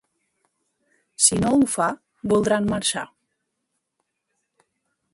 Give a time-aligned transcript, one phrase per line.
[1.25, 1.91] Si no ho fa,
[2.33, 3.07] voldran marxar.